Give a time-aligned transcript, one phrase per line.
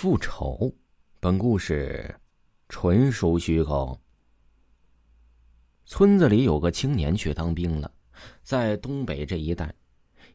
[0.00, 0.72] 复仇，
[1.18, 2.14] 本故事
[2.68, 4.00] 纯属虚构。
[5.86, 7.90] 村子里有个青年去当兵了，
[8.44, 9.74] 在东北这一带，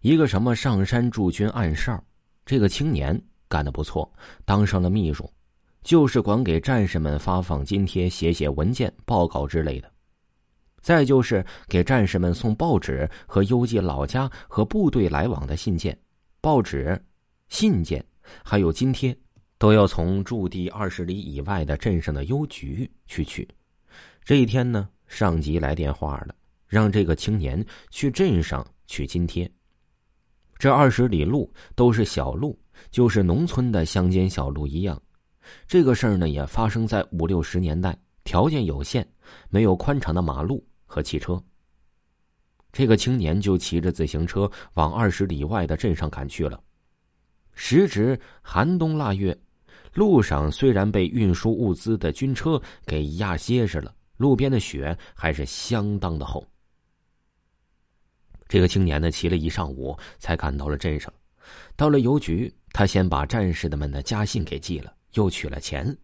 [0.02, 1.98] 一个什么上山驻军暗哨，
[2.46, 4.12] 这个青年干的不错，
[4.44, 5.32] 当上了秘书，
[5.82, 9.90] 就是管给战士们发放津贴、写写文件、报告之类的。
[10.82, 15.98] 再就是给战士们送报纸和邮寄老家和部队来往的信件、
[16.42, 17.02] 报纸、
[17.48, 18.06] 信件，
[18.44, 19.18] 还有津贴。
[19.64, 23.48] 都要从驻地二十里以外的镇上的邮局去取。
[24.22, 26.36] 这一天呢，上级来电话了，
[26.68, 29.50] 让这个青年去镇上取津贴。
[30.58, 32.60] 这二十里路都是小路，
[32.92, 35.02] 就是农村的乡间小路一样。
[35.66, 39.08] 这个事儿呢，也发生在五六十年代，条件有限，
[39.48, 41.42] 没有宽敞的马路和汽车。
[42.74, 46.62] 这个青年就骑着自行车往二十里外的镇上赶去了。
[47.54, 49.34] 时值寒冬腊月。
[49.94, 56.46] 路上虽然被运输物资的军车给压结实了，路边的雪还是相当的厚。
[58.48, 61.12] 这个青年呢，骑了一上午才赶到了镇上。
[61.76, 65.96] 到了邮局，他先把战士的们的家信给寄了，又取了钱，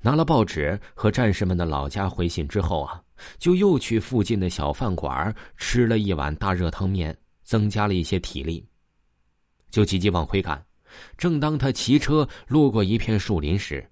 [0.00, 3.02] 拿了报纸和战士们的老家回信之后啊，
[3.38, 8.64] 就又去附近的小饭馆吃了一碗大热汤面，增加了一些体力，
[9.70, 10.64] 就急急往回赶。
[11.16, 13.86] 正当他骑车路过一片树林时，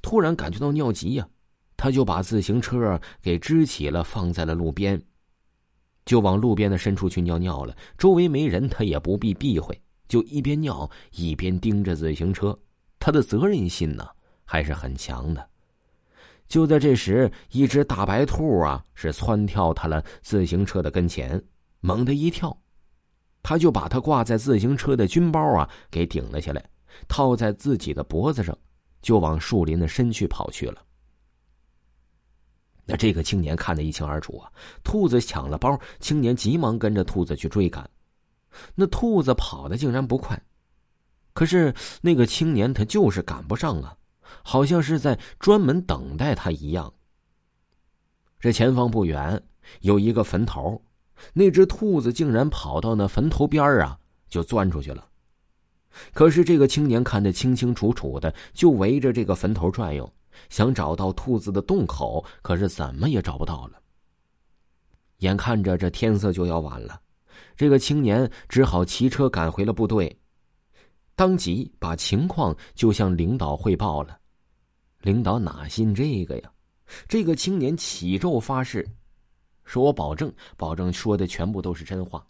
[0.00, 1.28] 突然感觉到尿急呀，
[1.76, 5.00] 他就把自行车给支起了，放在了路边，
[6.04, 7.76] 就往路边的深处去尿尿了。
[7.98, 12.58] 周围没人，他也不必避讳，就一边尿一边盯着自行车。
[12.98, 14.06] 他的责任心呢
[14.44, 15.48] 还是很强的。
[16.48, 21.42] 就在这时，一只大白兔啊是窜跳他了自行车的跟前，
[21.80, 22.56] 猛地一跳。
[23.48, 26.68] 他就把他挂在自行车的军包啊给顶了下来，
[27.06, 28.58] 套在自己的脖子上，
[29.00, 30.82] 就往树林的深处跑去了。
[32.84, 34.50] 那这个青年看得一清二楚啊，
[34.82, 37.88] 兔子抢了包，青年急忙跟着兔子去追赶。
[38.74, 40.36] 那兔子跑的竟然不快，
[41.32, 43.96] 可是那个青年他就是赶不上啊，
[44.42, 46.92] 好像是在专门等待他一样。
[48.40, 49.40] 这前方不远
[49.82, 50.82] 有一个坟头。
[51.32, 55.06] 那只兔子竟然跑到那坟头边啊，就钻出去了。
[56.12, 60.10] 可是这个青年看得清清楚楚的，就围着这个坟头转悠，
[60.50, 63.80] 想找到兔子的洞口，可是怎么也找不到了。
[65.20, 67.00] 眼看着这天色就要晚了，
[67.56, 70.14] 这个青年只好骑车赶回了部队，
[71.14, 74.18] 当即把情况就向领导汇报了。
[75.00, 76.50] 领导哪信这个呀？
[77.08, 78.86] 这个青年起咒发誓。
[79.66, 82.24] 说我保证，保证说的全部都是真话。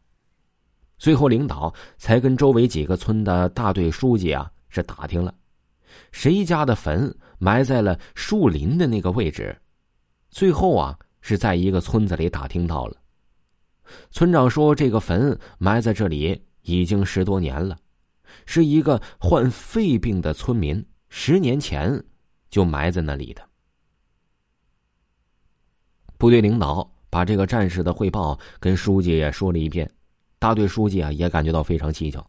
[0.99, 5.33] 最后，领导才跟周围几个村的大队书记啊是打听了，
[6.11, 9.55] 谁家的坟埋在了树林的那个位置。
[10.31, 12.97] 最后啊是在一个村子里打听到了，
[14.11, 17.77] 村长说这个坟埋在这里已经十多年了，
[18.47, 22.03] 是一个患肺病的村民十年前
[22.49, 23.47] 就埋在那里的。
[26.17, 26.91] 部队领导。
[27.11, 29.91] 把这个战士的汇报跟书记也说了一遍，
[30.39, 32.25] 大队书记啊也感觉到非常蹊跷。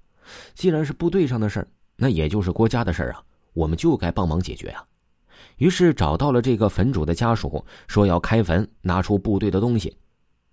[0.53, 3.23] 既然是部队上的事儿，那也就是国家的事儿啊，
[3.53, 4.83] 我们就该帮忙解决啊。
[5.57, 9.95] 于是找到了这个坟主的家属，说要开坟，拿出部队的东西。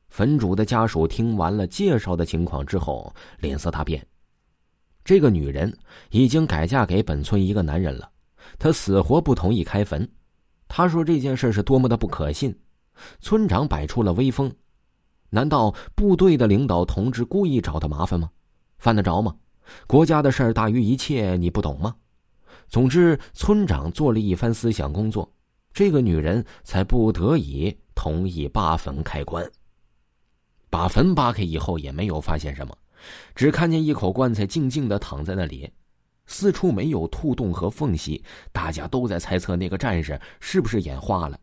[0.09, 4.05] 坟主的家属听完了介绍的情况之后，脸色大变。
[5.05, 5.77] 这个女人
[6.11, 8.09] 已经改嫁给本村一个男人了，
[8.59, 10.09] 她死活不同意开坟。
[10.69, 12.57] 她说这件事是多么的不可信。
[13.21, 14.53] 村长摆出了威风，
[15.31, 18.31] 难道部队的领导同志故意找他麻烦吗？
[18.79, 19.35] 犯得着吗？
[19.87, 21.95] 国家的事儿大于一切，你不懂吗？
[22.69, 25.31] 总之，村长做了一番思想工作，
[25.73, 29.49] 这个女人才不得已同意扒坟开棺。
[30.71, 32.77] 把坟扒开以后，也没有发现什么，
[33.35, 35.71] 只看见一口棺材静静的躺在那里，
[36.27, 38.23] 四处没有兔洞和缝隙。
[38.51, 41.39] 大家都在猜测那个战士是不是眼花了。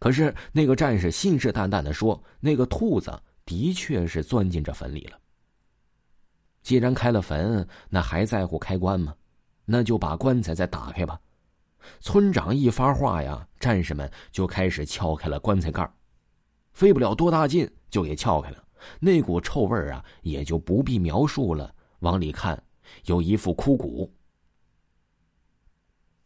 [0.00, 5.18] 可是那个战士信誓旦旦的说：“那个兔子的确是钻进这坟里了。
[6.62, 9.14] 既然开了坟，那还在乎开棺吗？
[9.64, 11.20] 那就把棺材再打开吧。”
[12.00, 15.90] 村长一发话呀，战士们就开始撬开了棺材盖
[16.72, 18.64] 费不了多大劲就给撬开了。
[19.00, 21.74] 那股臭味啊，也就不必描述了。
[22.00, 22.62] 往里看，
[23.04, 24.10] 有一副枯骨，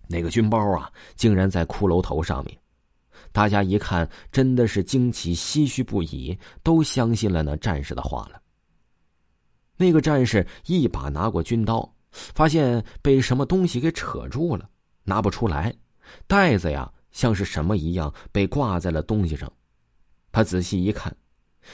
[0.08, 2.56] 那个军包啊，竟然在骷髅头上面。
[3.32, 8.40] 大家一看，真的是惊奇、唏嘘不已，都相信了那战士的话了。
[9.76, 14.68] 那个战士一把拿过军刀，发现被什么东西给扯住了，
[15.02, 15.74] 拿不出来，
[16.26, 19.52] 袋子呀像是什么一样被挂在了东西上。
[20.30, 21.14] 他仔细一看，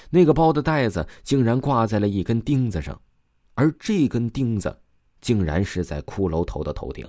[0.09, 2.99] 那个包的袋子竟然挂在了一根钉子上，
[3.55, 4.75] 而这根钉子
[5.21, 7.07] 竟然是在骷髅头的头顶。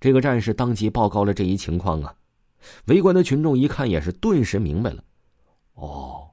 [0.00, 2.14] 这个战士当即报告了这一情况啊！
[2.86, 5.04] 围观的群众一看也是顿时明白了，
[5.74, 6.30] 哦，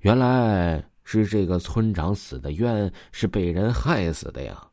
[0.00, 4.66] 原来是这个村长死的冤，是被人害死的呀！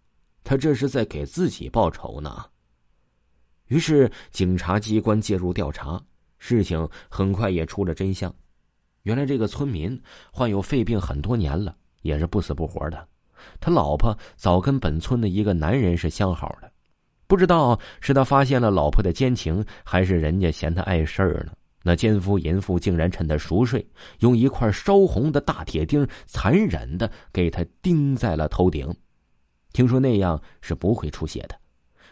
[0.43, 2.45] 他这是在给自己报仇呢。
[3.67, 6.01] 于是警察机关介入调查，
[6.37, 8.33] 事情很快也出了真相。
[9.03, 13.07] 原来这个村民患有肺病很多年了，也是不死不活的。
[13.59, 16.71] 他老婆早跟本村的一个男人是相好的，
[17.27, 21.53] 不知道是他发现了老婆的奸情，还是人家嫌他碍事儿呢。
[21.85, 23.85] 那奸夫淫妇竟然趁他熟睡，
[24.19, 28.93] 用一块烧红的大铁钉残忍的给他钉在了头顶。
[29.73, 31.59] 听说那样是不会出血的，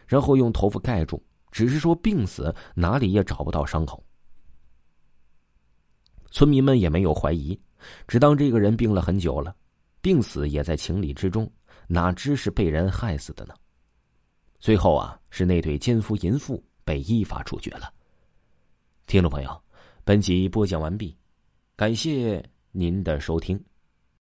[0.05, 4.03] 然后用头发盖住，只是说病死哪里也找不到伤口。
[6.31, 7.57] 村民们也没有怀疑，
[8.07, 9.55] 只当这个人病了很久了，
[10.01, 11.49] 病死也在情理之中，
[11.87, 13.53] 哪知是被人害死的呢？
[14.61, 17.91] 最后啊，是那对奸夫淫妇被依法处决了。
[19.07, 19.59] 听众朋友，
[20.03, 21.17] 本集播讲完毕，
[21.75, 23.59] 感谢您的收听。